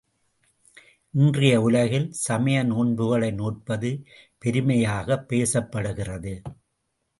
[1.13, 3.91] இன்றைய உலகில் சமய நோன்புகளை நோற்பது
[4.37, 6.35] பெருமையாகப் பேசப்படுகிறது.